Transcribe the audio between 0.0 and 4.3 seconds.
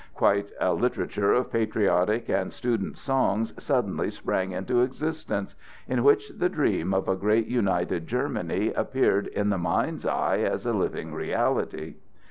Quite a literature of patriotic and students' songs suddenly